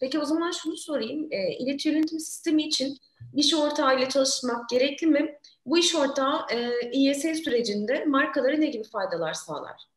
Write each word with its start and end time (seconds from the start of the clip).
Peki 0.00 0.18
o 0.18 0.24
zaman 0.24 0.50
şunu 0.50 0.76
sorayım. 0.76 1.28
E, 1.30 1.52
ileti 1.58 1.88
yönetim 1.88 2.20
sistemi 2.20 2.62
için 2.62 2.98
iş 3.34 3.54
ortağıyla 3.54 4.08
çalışmak 4.08 4.68
gerekli 4.68 5.06
mi? 5.06 5.38
Bu 5.66 5.78
iş 5.78 5.94
ortağı 5.94 6.46
e, 6.52 6.70
İYS 6.92 7.22
sürecinde 7.22 8.04
markalara 8.04 8.56
ne 8.56 8.66
gibi 8.66 8.84
faydalar 8.84 9.34
sağlar? 9.34 9.88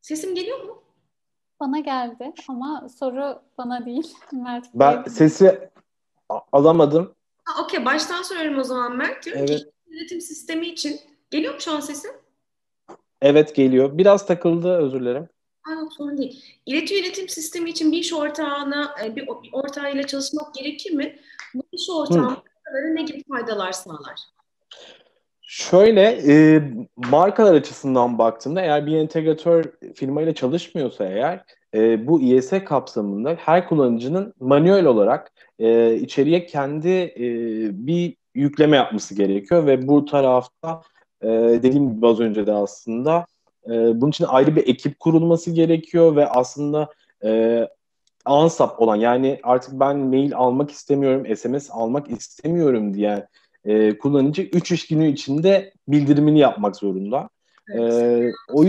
Sesim 0.00 0.34
geliyor 0.34 0.62
mu? 0.62 0.82
Bana 1.60 1.78
geldi 1.78 2.32
ama 2.48 2.88
soru 2.98 3.42
bana 3.58 3.86
değil. 3.86 4.14
Mert 4.32 4.66
ben 4.74 5.02
sesi 5.02 5.70
alamadım. 6.52 7.14
Okey 7.64 7.84
baştan 7.84 8.22
soruyorum 8.22 8.58
o 8.58 8.64
zaman 8.64 8.96
Mert. 8.96 9.24
Diyorum 9.24 9.44
evet. 9.48 9.58
ki 9.58 9.70
yönetim 9.86 10.20
sistemi 10.20 10.66
için 10.66 11.00
geliyor 11.30 11.54
mu 11.54 11.60
şu 11.60 11.72
an 11.72 11.80
sesim? 11.80 12.10
Evet 13.22 13.54
geliyor. 13.54 13.98
Biraz 13.98 14.26
takıldı 14.26 14.76
özür 14.76 15.00
dilerim. 15.00 15.28
Aa, 15.68 15.90
sorun 15.96 16.18
değil. 16.18 16.44
İleti 16.66 16.94
yönetim 16.94 17.28
sistemi 17.28 17.70
için 17.70 17.92
bir 17.92 17.98
iş 17.98 18.12
ortağına, 18.12 18.94
e, 19.04 19.16
bir 19.16 19.28
ortağıyla 19.52 20.02
çalışmak 20.02 20.54
gerekir 20.54 20.90
mi? 20.94 21.16
Bu 21.54 21.62
iş 21.72 21.90
ortağı 21.90 22.36
ne 22.94 23.02
gibi 23.02 23.22
faydalar 23.28 23.72
sağlar? 23.72 24.20
Şöyle 25.42 26.02
e, 26.02 26.62
markalar 26.96 27.54
açısından 27.54 28.18
baktığımda 28.18 28.60
eğer 28.60 28.86
bir 28.86 28.96
entegratör 28.96 29.64
firmayla 29.94 30.34
çalışmıyorsa 30.34 31.04
eğer 31.04 31.44
e, 31.74 32.06
bu 32.06 32.20
IS 32.20 32.50
kapsamında 32.64 33.36
her 33.38 33.68
kullanıcının 33.68 34.34
manuel 34.40 34.84
olarak 34.84 35.32
e, 35.58 35.94
içeriye 35.94 36.46
kendi 36.46 36.88
e, 36.88 37.26
bir 37.86 38.16
yükleme 38.34 38.76
yapması 38.76 39.14
gerekiyor 39.14 39.66
ve 39.66 39.88
bu 39.88 40.04
tarafta 40.04 40.82
e, 41.22 41.28
dediğim 41.62 41.94
gibi 41.94 42.06
az 42.06 42.20
önce 42.20 42.46
de 42.46 42.52
aslında 42.52 43.26
e, 43.68 44.00
bunun 44.00 44.10
için 44.10 44.24
ayrı 44.24 44.56
bir 44.56 44.68
ekip 44.68 45.00
kurulması 45.00 45.50
gerekiyor 45.50 46.16
ve 46.16 46.26
aslında 46.26 46.88
e, 47.24 47.62
ansap 48.24 48.80
olan 48.82 48.96
yani 48.96 49.40
artık 49.42 49.80
ben 49.80 49.96
mail 49.96 50.36
almak 50.36 50.70
istemiyorum, 50.70 51.36
SMS 51.36 51.70
almak 51.70 52.10
istemiyorum 52.10 52.94
diyen 52.94 53.28
e, 53.64 53.98
kullanıcı 53.98 54.42
3 54.42 54.72
iş 54.72 54.86
günü 54.86 55.08
içinde 55.08 55.72
bildirimini 55.88 56.38
yapmak 56.38 56.76
zorunda. 56.76 57.28
Evet. 57.68 57.92
E, 57.92 58.30
o, 58.52 58.64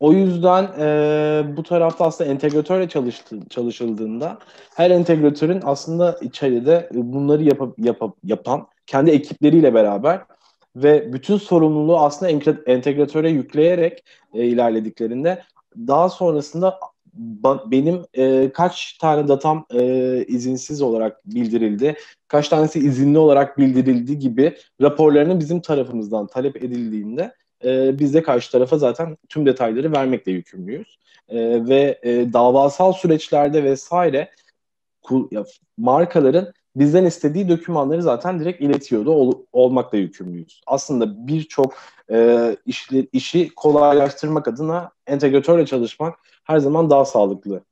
o 0.00 0.12
yüzden 0.12 0.64
e, 0.78 1.56
bu 1.56 1.62
tarafta 1.62 2.04
aslında 2.04 2.30
entegratörle 2.30 2.88
çalıştı, 2.88 3.36
çalışıldığında 3.50 4.38
her 4.74 4.90
entegratörün 4.90 5.60
aslında 5.64 6.18
içeride 6.20 6.88
bunları 6.92 7.42
yap, 7.42 7.60
yap, 7.78 8.02
yapan 8.24 8.66
kendi 8.86 9.10
ekipleriyle 9.10 9.74
beraber 9.74 10.20
ve 10.76 11.12
bütün 11.12 11.36
sorumluluğu 11.36 12.00
aslında 12.00 12.32
entegratöre 12.66 13.30
yükleyerek 13.30 14.04
e, 14.34 14.44
ilerlediklerinde 14.44 15.42
daha 15.76 16.08
sonrasında 16.08 16.80
benim 17.66 18.04
e, 18.14 18.50
kaç 18.52 18.92
tane 18.92 19.28
datam 19.28 19.66
e, 19.74 20.24
izinsiz 20.28 20.82
olarak 20.82 21.26
bildirildi, 21.26 21.96
kaç 22.28 22.48
tanesi 22.48 22.78
izinli 22.78 23.18
olarak 23.18 23.58
bildirildi 23.58 24.18
gibi 24.18 24.56
raporlarının 24.82 25.40
bizim 25.40 25.60
tarafımızdan 25.60 26.26
talep 26.26 26.56
edildiğinde 26.56 27.34
e, 27.64 27.98
biz 27.98 28.14
de 28.14 28.22
karşı 28.22 28.52
tarafa 28.52 28.78
zaten 28.78 29.16
tüm 29.28 29.46
detayları 29.46 29.92
vermekle 29.92 30.32
yükümlüyüz. 30.32 30.98
E, 31.28 31.68
ve 31.68 32.00
e, 32.02 32.32
davasal 32.32 32.92
süreçlerde 32.92 33.64
vesaire 33.64 34.30
ya, 35.30 35.44
markaların 35.78 36.52
bizden 36.76 37.04
istediği 37.04 37.48
dokümanları 37.48 38.02
zaten 38.02 38.40
direkt 38.40 38.60
iletiyordu 38.60 39.10
ol, 39.10 39.44
olmakla 39.52 39.98
yükümlüyüz. 39.98 40.60
Aslında 40.66 41.26
birçok 41.26 41.74
e, 42.10 42.56
işli, 42.66 43.08
işi 43.12 43.54
kolaylaştırmak 43.54 44.48
adına 44.48 44.90
entegratörle 45.06 45.66
çalışmak 45.66 46.18
her 46.44 46.58
zaman 46.58 46.90
daha 46.90 47.04
sağlıklı. 47.04 47.64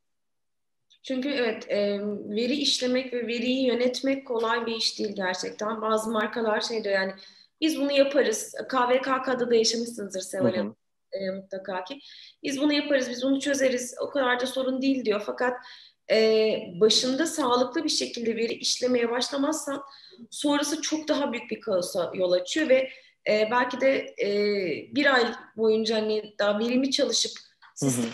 Çünkü 1.03 1.29
evet 1.29 1.71
e, 1.71 2.01
veri 2.29 2.55
işlemek 2.55 3.13
ve 3.13 3.27
veriyi 3.27 3.67
yönetmek 3.67 4.27
kolay 4.27 4.67
bir 4.67 4.77
iş 4.77 4.99
değil 4.99 5.13
gerçekten. 5.17 5.83
Bazı 5.83 6.11
markalar 6.11 6.61
şey 6.61 6.85
diyor 6.85 6.95
yani 6.95 7.13
biz 7.61 7.81
bunu 7.81 7.93
yaparız. 7.93 8.55
KVKK'da 8.69 9.51
da 9.51 9.55
yaşamışsınızdır 9.55 10.21
Seval 10.21 10.55
Hanım 10.55 10.77
e, 11.13 11.31
mutlaka 11.31 11.85
ki. 11.85 12.01
Biz 12.43 12.61
bunu 12.61 12.73
yaparız, 12.73 13.11
biz 13.11 13.23
bunu 13.23 13.41
çözeriz. 13.41 13.95
O 14.01 14.11
kadar 14.11 14.41
da 14.41 14.47
sorun 14.47 14.83
değil 14.83 15.05
diyor. 15.05 15.23
Fakat 15.27 15.57
e, 16.11 16.59
başında 16.81 17.27
sağlıklı 17.27 17.85
bir 17.85 17.89
şekilde 17.89 18.37
veri 18.37 18.55
işlemeye 18.55 19.11
başlamazsan 19.11 19.83
sonrası 20.31 20.83
çok 20.83 21.09
daha 21.09 21.33
büyük 21.33 21.51
bir 21.51 21.61
kaosa 21.61 22.13
yol 22.15 22.33
açıyor 22.33 22.69
ve 22.69 22.91
e, 23.29 23.49
belki 23.51 23.81
de 23.81 24.15
e, 24.23 24.29
bir 24.95 25.15
ay 25.15 25.25
boyunca 25.57 25.97
hani 25.97 26.35
daha 26.39 26.59
verimli 26.59 26.91
çalışıp 26.91 27.33
sistem 27.75 28.11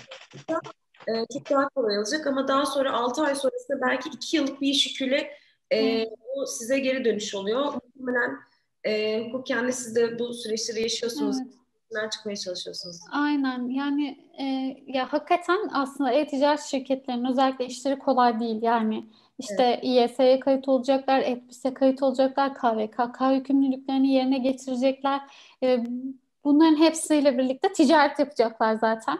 e, 1.08 1.12
çok 1.32 1.50
daha 1.50 1.68
kolay 1.68 1.98
olacak 1.98 2.26
ama 2.26 2.48
daha 2.48 2.66
sonra 2.66 2.92
6 2.92 3.22
ay 3.22 3.34
sonrasında 3.34 3.80
belki 3.80 4.08
2 4.08 4.36
yıllık 4.36 4.60
bir 4.60 4.68
iş 4.68 4.86
yüküyle 4.86 5.30
e, 5.72 6.04
bu 6.36 6.46
size 6.46 6.78
geri 6.78 7.04
dönüş 7.04 7.34
oluyor. 7.34 7.64
Muhtemelen 7.64 8.38
e, 8.84 9.20
hukuken 9.24 9.68
de 9.68 9.72
siz 9.72 9.96
de 9.96 10.18
bu 10.18 10.34
süreçleri 10.34 10.82
yaşıyorsunuz. 10.82 11.36
Evet 11.40 11.63
üstünden 11.94 12.08
çıkmaya 12.08 12.36
çalışıyorsunuz. 12.36 13.00
Aynen 13.12 13.68
yani 13.68 14.18
e, 14.38 14.44
ya 14.86 15.12
hakikaten 15.12 15.70
aslında 15.72 16.12
e-ticaret 16.12 16.60
şirketlerinin 16.60 17.24
özellikle 17.24 17.66
işleri 17.66 17.98
kolay 17.98 18.40
değil 18.40 18.62
yani. 18.62 19.06
İşte 19.38 19.62
evet. 19.62 19.84
İYS'ye 19.84 20.40
kayıt 20.40 20.68
olacaklar, 20.68 21.20
EPBİS'e 21.20 21.74
kayıt 21.74 22.02
olacaklar, 22.02 22.54
KVKK 22.54 23.20
yükümlülüklerini 23.34 24.12
yerine 24.12 24.38
getirecekler. 24.38 25.20
E, 25.62 25.84
bunların 26.44 26.76
hepsiyle 26.76 27.38
birlikte 27.38 27.72
ticaret 27.72 28.18
yapacaklar 28.18 28.74
zaten. 28.74 29.18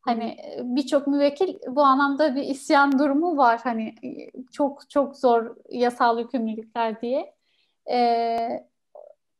Hani 0.00 0.36
birçok 0.62 1.06
müvekkil 1.06 1.54
bu 1.68 1.82
anlamda 1.82 2.36
bir 2.36 2.42
isyan 2.42 2.98
durumu 2.98 3.36
var. 3.36 3.60
Hani 3.64 3.94
çok 4.52 4.90
çok 4.90 5.16
zor 5.16 5.56
yasal 5.70 6.18
yükümlülükler 6.18 7.00
diye. 7.02 7.34
E, 7.90 8.38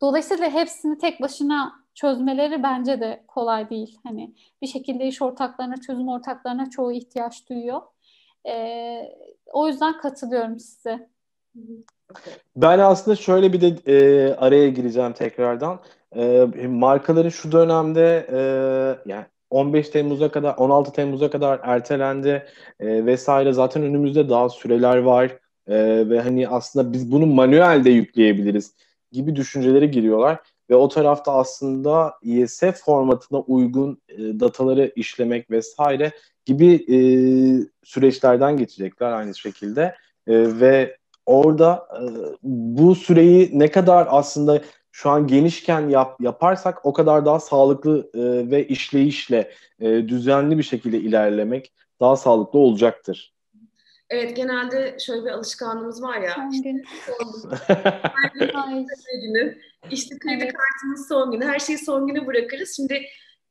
dolayısıyla 0.01 0.51
hepsini 0.51 0.99
tek 0.99 1.21
başına 1.21 1.88
çözmeleri 2.01 2.63
bence 2.63 3.01
de 3.01 3.25
kolay 3.29 3.71
değil. 3.71 3.99
Hani 4.03 4.35
bir 4.63 4.67
şekilde 4.67 5.07
iş 5.07 5.23
ortaklarına, 5.23 5.77
çözüm 5.77 6.09
ortaklarına 6.09 6.71
çoğu 6.71 6.93
ihtiyaç 6.93 7.49
duyuyor. 7.49 7.81
E, 8.49 8.55
o 9.53 9.69
yüzden 9.69 9.99
katılıyorum 9.99 10.59
size. 10.59 11.09
Ben 12.57 12.79
aslında 12.79 13.17
şöyle 13.17 13.53
bir 13.53 13.61
de 13.61 13.67
e, 13.87 14.35
araya 14.35 14.69
gireceğim 14.69 15.13
tekrardan. 15.13 15.81
E, 16.17 16.47
markaların 16.69 17.29
şu 17.29 17.53
dönemde 17.53 18.27
e, 18.33 18.41
yani 19.11 19.25
15 19.51 19.89
Temmuz'a 19.89 20.31
kadar 20.31 20.57
16 20.57 20.93
Temmuz'a 20.93 21.31
kadar 21.31 21.61
ertelendi 21.63 22.47
e, 22.81 23.07
vesaire 23.07 23.53
zaten 23.53 23.83
önümüzde 23.83 24.29
daha 24.29 24.49
süreler 24.49 24.97
var 24.97 25.39
e, 25.67 26.09
ve 26.11 26.21
hani 26.21 26.49
aslında 26.49 26.93
biz 26.93 27.13
bunu 27.13 27.27
manuelde 27.27 27.91
yükleyebiliriz 27.91 28.75
gibi 29.13 29.37
düşüncelere 29.37 29.87
giriyorlar 29.87 30.39
ve 30.71 30.77
o 30.77 30.89
tarafta 30.89 31.33
aslında 31.33 32.15
ISF 32.23 32.85
formatına 32.85 33.41
uygun 33.41 34.03
e, 34.09 34.17
dataları 34.19 34.93
işlemek 34.97 35.51
vesaire 35.51 36.13
gibi 36.45 36.75
e, 36.75 36.99
süreçlerden 37.85 38.57
geçecekler 38.57 39.13
aynı 39.13 39.35
şekilde 39.35 39.83
e, 40.27 40.61
ve 40.61 40.97
orada 41.27 41.89
e, 41.95 42.03
bu 42.43 42.95
süreyi 42.95 43.51
ne 43.53 43.71
kadar 43.71 44.09
aslında 44.11 44.63
şu 44.93 45.11
an 45.11 45.27
genişken 45.27 45.89
yap, 45.89 46.21
yaparsak 46.21 46.87
o 46.87 46.93
kadar 46.93 47.25
daha 47.25 47.41
sağlıklı 47.41 48.11
e, 48.15 48.51
ve 48.51 48.69
işleyişle 48.69 49.53
e, 49.81 50.09
düzenli 50.09 50.59
bir 50.59 50.63
şekilde 50.63 50.99
ilerlemek 50.99 51.73
daha 52.01 52.17
sağlıklı 52.17 52.59
olacaktır. 52.59 53.35
Evet 54.11 54.37
genelde 54.37 54.97
şöyle 54.99 55.25
bir 55.25 55.31
alışkanlığımız 55.31 56.03
var 56.03 56.21
ya. 56.21 56.35
Son 56.35 56.63
gün. 56.63 56.85
günü. 59.23 59.59
İşte 59.91 60.19
kredi 60.19 60.45
evet. 60.45 60.53
kartımız 60.53 61.09
son 61.09 61.31
günü. 61.31 61.45
Her 61.45 61.59
şeyi 61.59 61.79
son 61.79 62.07
günü 62.07 62.27
bırakırız. 62.27 62.77
Şimdi 62.77 63.03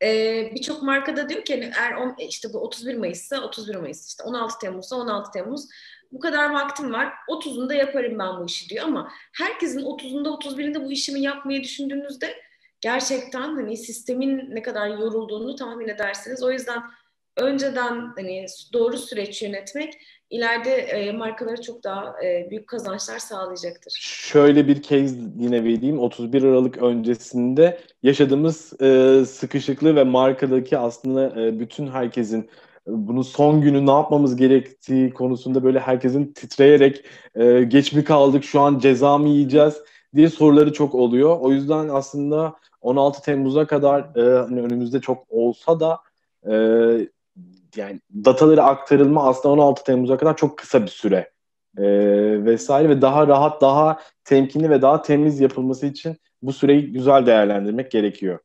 e, 0.03 0.51
birçok 0.55 0.83
markada 0.83 1.29
diyor 1.29 1.45
ki 1.45 1.53
hani 1.53 1.71
eğer 1.79 1.93
on, 1.93 2.15
işte 2.19 2.53
bu 2.53 2.57
31 2.57 2.95
Mayıs'sa 2.95 3.41
31 3.41 3.75
Mayıs 3.75 4.07
işte 4.07 4.23
16 4.23 4.59
Temmuz'sa 4.59 4.95
16 4.95 5.31
Temmuz 5.31 5.67
bu 6.11 6.19
kadar 6.19 6.49
vaktim 6.49 6.93
var 6.93 7.13
30'unda 7.29 7.73
yaparım 7.75 8.19
ben 8.19 8.39
bu 8.39 8.45
işi 8.45 8.69
diyor 8.69 8.85
ama 8.85 9.11
herkesin 9.33 9.79
30'unda 9.79 10.27
31'inde 10.27 10.85
bu 10.85 10.91
işimi 10.91 11.21
yapmayı 11.21 11.63
düşündüğünüzde 11.63 12.35
gerçekten 12.81 13.55
hani 13.55 13.77
sistemin 13.77 14.55
ne 14.55 14.61
kadar 14.61 14.87
yorulduğunu 14.87 15.55
tahmin 15.55 15.87
edersiniz. 15.87 16.43
O 16.43 16.51
yüzden 16.51 16.83
önceden 17.37 18.13
hani 18.15 18.45
doğru 18.73 18.97
süreç 18.97 19.41
yönetmek 19.41 19.93
ileride 20.29 20.71
e, 20.71 21.11
markalara 21.11 21.61
çok 21.61 21.83
daha 21.83 22.23
e, 22.23 22.47
büyük 22.49 22.67
kazançlar 22.67 23.19
sağlayacaktır. 23.19 23.93
Şöyle 23.99 24.67
bir 24.67 24.81
case 24.81 25.15
yine 25.37 25.63
vereyim. 25.63 25.99
31 25.99 26.43
Aralık 26.43 26.77
öncesinde 26.77 27.79
yaşadığımız 28.03 28.81
e, 28.81 29.23
sıkışıklığı 29.25 29.95
ve 29.95 30.03
markadaki 30.03 30.77
aslında 30.77 31.41
e, 31.41 31.59
bütün 31.59 31.87
herkesin 31.87 32.41
e, 32.41 32.47
bunun 32.87 33.21
son 33.21 33.61
günü 33.61 33.85
ne 33.85 33.91
yapmamız 33.91 34.35
gerektiği 34.35 35.13
konusunda 35.13 35.63
böyle 35.63 35.79
herkesin 35.79 36.33
titreyerek 36.33 37.05
e, 37.35 37.63
geç 37.63 37.93
mi 37.93 38.03
kaldık 38.03 38.43
şu 38.43 38.59
an 38.59 38.79
ceza 38.79 39.17
mı 39.17 39.29
yiyeceğiz 39.29 39.81
diye 40.15 40.29
soruları 40.29 40.73
çok 40.73 40.95
oluyor. 40.95 41.37
O 41.39 41.51
yüzden 41.51 41.89
aslında 41.89 42.55
16 42.81 43.21
Temmuz'a 43.21 43.67
kadar 43.67 43.99
e, 43.99 44.37
hani 44.39 44.61
önümüzde 44.61 45.01
çok 45.01 45.25
olsa 45.29 45.79
da 45.79 45.99
e, 46.49 46.53
yani 47.77 48.01
dataları 48.25 48.63
aktarılma 48.63 49.27
aslında 49.27 49.53
16 49.53 49.83
Temmuz'a 49.83 50.17
kadar 50.17 50.37
çok 50.37 50.57
kısa 50.57 50.81
bir 50.81 50.87
süre 50.87 51.31
e, 51.77 51.83
vesaire 52.45 52.89
ve 52.89 53.01
daha 53.01 53.27
rahat, 53.27 53.61
daha 53.61 53.99
temkinli 54.23 54.69
ve 54.69 54.81
daha 54.81 55.01
temiz 55.01 55.39
yapılması 55.39 55.85
için 55.85 56.17
bu 56.41 56.53
süreyi 56.53 56.91
güzel 56.91 57.25
değerlendirmek 57.25 57.91
gerekiyor. 57.91 58.39